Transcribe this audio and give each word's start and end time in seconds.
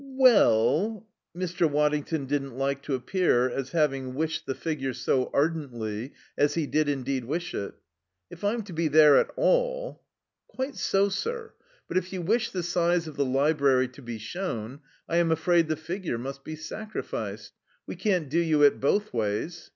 "We 0.03 0.31
ell" 0.31 1.05
Mr. 1.37 1.69
Waddington 1.69 2.25
didn't 2.25 2.57
like 2.57 2.81
to 2.81 2.95
appear 2.95 3.47
as 3.47 3.69
having 3.69 4.15
wished 4.15 4.47
the 4.47 4.55
figure 4.55 4.95
so 4.95 5.29
ardently 5.31 6.13
as 6.35 6.55
he 6.55 6.65
did 6.65 6.89
indeed 6.89 7.25
wish 7.25 7.53
it. 7.53 7.75
"If 8.31 8.43
I'm 8.43 8.63
to 8.63 8.73
be 8.73 8.87
there 8.87 9.17
at 9.17 9.29
all" 9.35 10.01
"Quite 10.55 10.75
so, 10.75 11.09
sir. 11.09 11.53
But 11.87 11.97
if 11.97 12.11
you 12.11 12.23
wish 12.23 12.49
the 12.49 12.63
size 12.63 13.07
of 13.07 13.15
the 13.15 13.25
library 13.25 13.87
to 13.89 14.01
be 14.01 14.17
shown, 14.17 14.79
I 15.07 15.17
am 15.17 15.31
afraid 15.31 15.67
the 15.67 15.75
figure 15.77 16.17
must 16.17 16.43
be 16.43 16.55
sacrificed. 16.55 17.53
We 17.85 17.95
can't 17.95 18.27
do 18.27 18.39
you 18.39 18.63
it 18.63 18.79
both 18.79 19.13
ways. 19.13 19.69